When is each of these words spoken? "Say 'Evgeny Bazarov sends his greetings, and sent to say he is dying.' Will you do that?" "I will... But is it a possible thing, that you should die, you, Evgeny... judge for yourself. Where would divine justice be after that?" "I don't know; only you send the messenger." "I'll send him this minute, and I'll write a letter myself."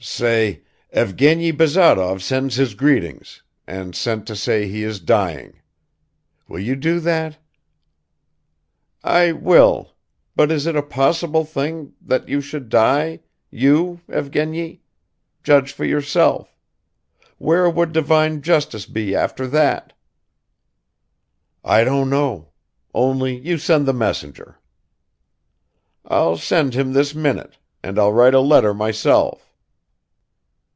"Say 0.03 0.63
'Evgeny 0.91 1.51
Bazarov 1.51 2.23
sends 2.23 2.55
his 2.55 2.73
greetings, 2.73 3.43
and 3.67 3.95
sent 3.95 4.25
to 4.27 4.35
say 4.35 4.65
he 4.67 4.83
is 4.83 4.99
dying.' 4.99 5.61
Will 6.47 6.59
you 6.59 6.75
do 6.75 6.99
that?" 7.01 7.37
"I 9.03 9.31
will... 9.31 9.93
But 10.35 10.51
is 10.51 10.65
it 10.65 10.75
a 10.75 10.81
possible 10.81 11.45
thing, 11.45 11.93
that 12.01 12.27
you 12.27 12.41
should 12.41 12.67
die, 12.69 13.19
you, 13.51 14.01
Evgeny... 14.09 14.79
judge 15.43 15.71
for 15.71 15.85
yourself. 15.85 16.57
Where 17.37 17.69
would 17.69 17.91
divine 17.91 18.41
justice 18.41 18.87
be 18.87 19.15
after 19.15 19.45
that?" 19.47 19.93
"I 21.63 21.83
don't 21.83 22.09
know; 22.09 22.49
only 22.93 23.37
you 23.37 23.59
send 23.59 23.85
the 23.87 23.93
messenger." 23.93 24.57
"I'll 26.05 26.37
send 26.37 26.73
him 26.73 26.93
this 26.93 27.13
minute, 27.13 27.57
and 27.83 27.99
I'll 27.99 28.11
write 28.13 28.33
a 28.33 28.39
letter 28.39 28.73
myself." 28.73 29.47